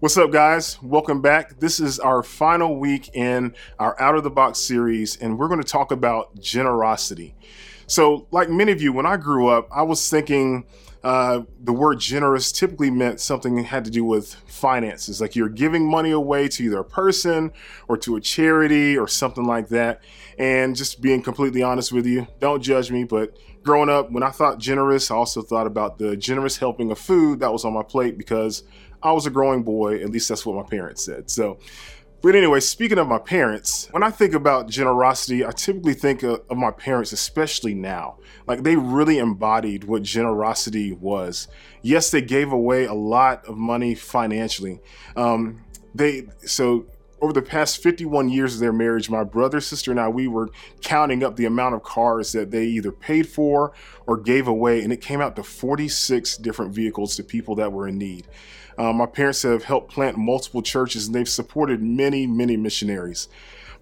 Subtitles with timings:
[0.00, 0.80] What's up, guys?
[0.80, 1.58] Welcome back.
[1.58, 5.60] This is our final week in our Out of the Box series, and we're going
[5.60, 7.34] to talk about generosity.
[7.88, 10.66] So, like many of you, when I grew up, I was thinking
[11.02, 15.48] uh, the word generous typically meant something that had to do with finances, like you're
[15.48, 17.50] giving money away to either a person
[17.88, 20.00] or to a charity or something like that.
[20.38, 24.30] And just being completely honest with you, don't judge me, but growing up, when I
[24.30, 27.82] thought generous, I also thought about the generous helping of food that was on my
[27.82, 28.62] plate because
[29.02, 30.02] I was a growing boy.
[30.02, 31.30] At least that's what my parents said.
[31.30, 31.58] So,
[32.20, 36.42] but anyway, speaking of my parents, when I think about generosity, I typically think of,
[36.50, 38.18] of, my parents, especially now.
[38.46, 41.46] Like they really embodied what generosity was.
[41.82, 44.80] Yes, they gave away a lot of money financially.
[45.14, 46.86] Um, they so
[47.20, 50.50] over the past 51 years of their marriage, my brother, sister, and I, we were
[50.82, 53.72] counting up the amount of cars that they either paid for
[54.06, 57.88] or gave away, and it came out to 46 different vehicles to people that were
[57.88, 58.28] in need.
[58.78, 63.28] Um, my parents have helped plant multiple churches and they've supported many, many missionaries.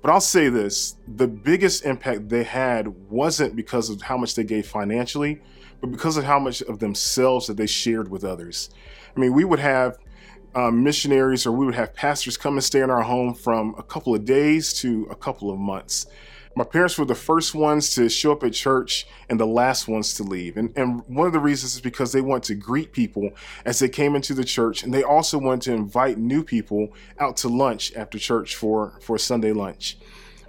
[0.00, 4.44] But I'll say this the biggest impact they had wasn't because of how much they
[4.44, 5.42] gave financially,
[5.80, 8.70] but because of how much of themselves that they shared with others.
[9.14, 9.98] I mean, we would have
[10.56, 13.82] um, missionaries or we would have pastors come and stay in our home from a
[13.84, 16.06] couple of days to a couple of months
[16.56, 20.14] my parents were the first ones to show up at church and the last ones
[20.14, 20.56] to leave.
[20.56, 23.30] And, and one of the reasons is because they want to greet people
[23.66, 24.82] as they came into the church.
[24.82, 29.18] And they also want to invite new people out to lunch after church for, for
[29.18, 29.98] Sunday lunch.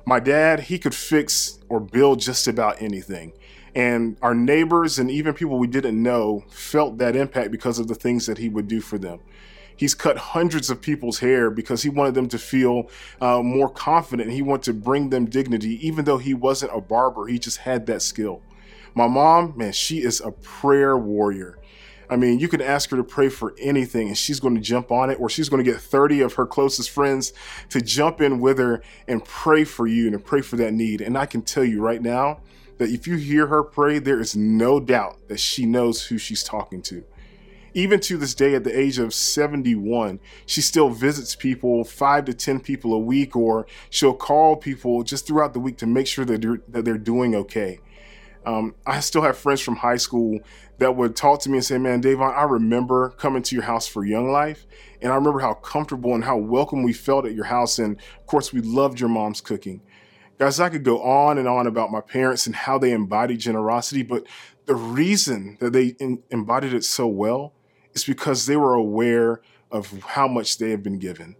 [0.05, 3.33] My dad, he could fix or build just about anything.
[3.75, 7.95] And our neighbors and even people we didn't know felt that impact because of the
[7.95, 9.19] things that he would do for them.
[9.77, 12.89] He's cut hundreds of people's hair because he wanted them to feel
[13.21, 14.31] uh, more confident.
[14.31, 17.27] He wanted to bring them dignity, even though he wasn't a barber.
[17.27, 18.41] He just had that skill.
[18.95, 21.59] My mom, man, she is a prayer warrior.
[22.09, 24.91] I mean, you can ask her to pray for anything and she's going to jump
[24.91, 27.33] on it, or she's going to get 30 of her closest friends
[27.69, 31.01] to jump in with her and pray for you and pray for that need.
[31.01, 32.39] And I can tell you right now
[32.77, 36.43] that if you hear her pray, there is no doubt that she knows who she's
[36.43, 37.03] talking to
[37.77, 42.33] even to this day, at the age of 71, she still visits people five to
[42.33, 46.25] 10 people a week, or she'll call people just throughout the week to make sure
[46.25, 47.79] that they're, that they're doing okay.
[48.47, 50.39] Um, I still have friends from high school
[50.79, 53.85] that would talk to me and say, Man, Davon, I remember coming to your house
[53.85, 54.65] for Young Life.
[54.99, 57.77] And I remember how comfortable and how welcome we felt at your house.
[57.77, 59.81] And of course, we loved your mom's cooking.
[60.39, 64.01] Guys, I could go on and on about my parents and how they embodied generosity,
[64.01, 64.25] but
[64.65, 67.53] the reason that they in, embodied it so well
[67.97, 69.41] it's because they were aware
[69.71, 71.35] of how much they have been given.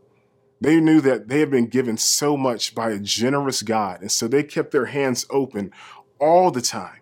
[0.59, 4.01] They knew that they had been given so much by a generous God.
[4.01, 5.71] And so they kept their hands open
[6.19, 7.01] all the time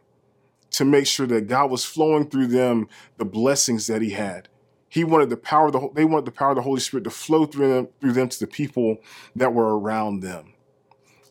[0.72, 4.50] to make sure that God was flowing through them the blessings that He had.
[4.90, 7.10] He wanted the power of the they wanted the power of the Holy Spirit to
[7.10, 8.98] flow through them through them to the people
[9.38, 10.52] that were around them.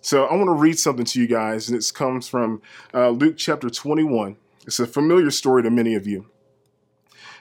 [0.01, 2.63] So I want to read something to you guys, and it comes from
[2.95, 4.39] uh, Luke chapter 21.
[4.67, 6.25] It's a familiar story to many of you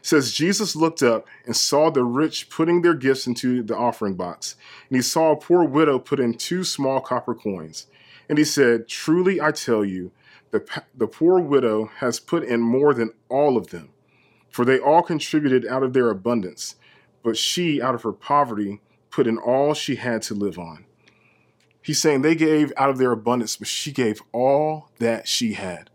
[0.03, 4.55] says Jesus looked up and saw the rich putting their gifts into the offering box,
[4.89, 7.87] and he saw a poor widow put in two small copper coins.
[8.27, 10.11] And he said, Truly I tell you,
[10.51, 13.89] the, the poor widow has put in more than all of them,
[14.49, 16.75] for they all contributed out of their abundance,
[17.23, 20.85] but she, out of her poverty, put in all she had to live on.
[21.81, 25.89] He's saying they gave out of their abundance, but she gave all that she had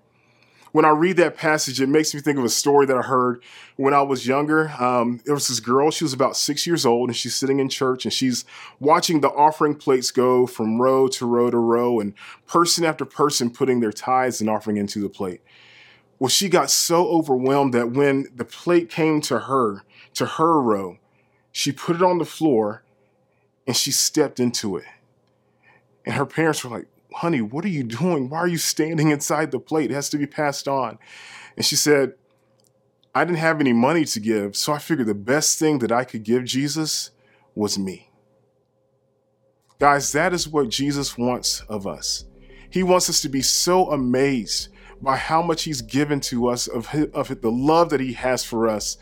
[0.72, 3.42] when I read that passage, it makes me think of a story that I heard
[3.76, 4.70] when I was younger.
[4.78, 7.68] Um, there was this girl, she was about six years old, and she's sitting in
[7.68, 8.44] church and she's
[8.80, 12.14] watching the offering plates go from row to row to row, and
[12.46, 15.40] person after person putting their tithes and offering into the plate.
[16.18, 19.84] Well, she got so overwhelmed that when the plate came to her,
[20.14, 20.98] to her row,
[21.52, 22.82] she put it on the floor
[23.66, 24.84] and she stepped into it.
[26.04, 28.28] And her parents were like, honey, what are you doing?
[28.28, 29.90] Why are you standing inside the plate?
[29.90, 30.99] It has to be passed on.
[31.56, 32.14] And she said,
[33.14, 36.05] I didn't have any money to give, so I figured the best thing that I
[36.05, 37.10] could give Jesus
[37.55, 38.10] was me.
[39.81, 42.26] Guys, that is what Jesus wants of us.
[42.70, 44.69] He wants us to be so amazed
[45.00, 48.44] by how much he's given to us of, his, of the love that he has
[48.44, 48.99] for us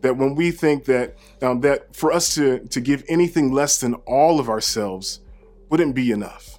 [0.00, 3.94] that when we think that um, that for us to, to give anything less than
[4.06, 5.20] all of ourselves
[5.70, 6.55] wouldn't be enough.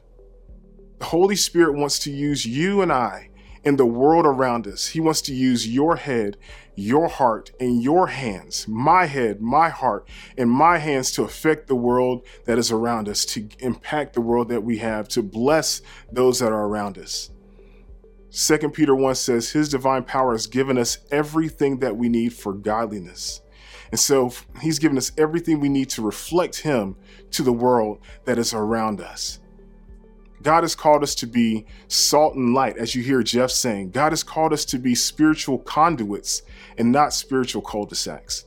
[1.00, 3.30] The Holy Spirit wants to use you and I
[3.64, 4.88] in the world around us.
[4.88, 6.38] He wants to use your head,
[6.76, 10.08] your heart, and your hands, my head, my heart,
[10.38, 14.50] and my hands to affect the world that is around us, to impact the world
[14.50, 17.32] that we have, to bless those that are around us.
[18.32, 22.54] 2 Peter 1 says, His divine power has given us everything that we need for
[22.54, 23.42] godliness.
[23.92, 26.98] And so he's given us everything we need to reflect him
[27.32, 29.40] to the world that is around us.
[30.48, 33.92] God has called us to be salt and light, as you hear Jeff saying.
[33.92, 36.42] God has called us to be spiritual conduits
[36.78, 38.46] and not spiritual cul-de-sacs.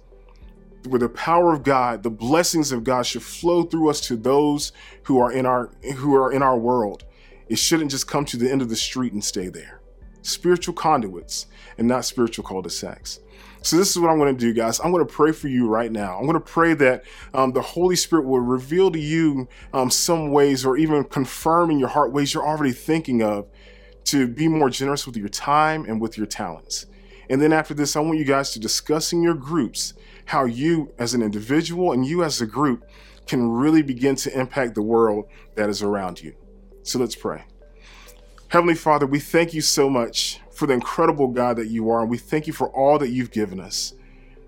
[0.89, 4.73] With the power of God, the blessings of God should flow through us to those
[5.03, 7.05] who are in our who are in our world.
[7.51, 9.80] It shouldn't just come to the end of the street and stay there.
[10.23, 11.47] Spiritual conduits
[11.79, 13.21] and not spiritual cul-de-sacs.
[13.63, 14.81] So, this is what I'm going to do, guys.
[14.81, 16.17] I'm going to pray for you right now.
[16.17, 20.31] I'm going to pray that um, the Holy Spirit will reveal to you um, some
[20.31, 23.49] ways or even confirm in your heart ways you're already thinking of
[24.05, 26.87] to be more generous with your time and with your talents.
[27.29, 29.93] And then after this, I want you guys to discuss in your groups
[30.25, 32.89] how you, as an individual and you as a group,
[33.27, 36.35] can really begin to impact the world that is around you.
[36.83, 37.45] So, let's pray.
[38.51, 42.01] Heavenly Father, we thank you so much for the incredible God that you are.
[42.01, 43.95] And we thank you for all that you've given us.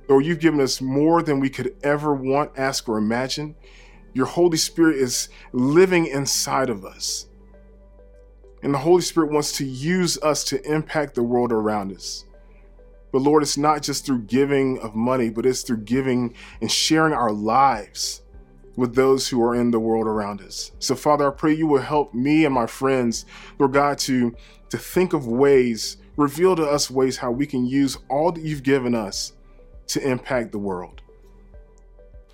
[0.08, 3.54] Lord, you've given us more than we could ever want, ask, or imagine.
[4.12, 7.28] Your Holy Spirit is living inside of us.
[8.64, 12.24] And the Holy Spirit wants to use us to impact the world around us.
[13.12, 17.12] But Lord, it's not just through giving of money, but it's through giving and sharing
[17.12, 18.21] our lives
[18.76, 20.72] with those who are in the world around us.
[20.78, 23.26] So, Father, I pray you will help me and my friends,
[23.58, 24.34] Lord God, to,
[24.70, 28.62] to think of ways Reveal to us ways how we can use all that you've
[28.62, 29.32] given us
[29.88, 31.00] to impact the world.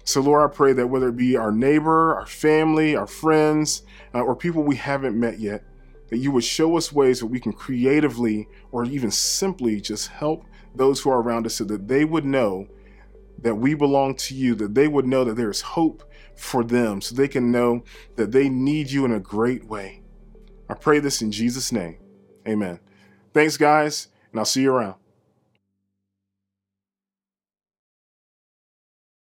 [0.04, 3.82] So, Lord, I pray that whether it be our neighbor, our family, our friends,
[4.14, 5.62] uh, or people we haven't met yet,
[6.08, 10.44] that you would show us ways that we can creatively or even simply just help
[10.74, 12.66] those who are around us so that they would know
[13.42, 16.04] that we belong to you, that they would know that there is hope
[16.36, 17.84] for them, so they can know
[18.16, 20.02] that they need you in a great way.
[20.68, 21.98] I pray this in Jesus' name.
[22.46, 22.80] Amen.
[23.32, 24.96] Thanks, guys, and I'll see you around.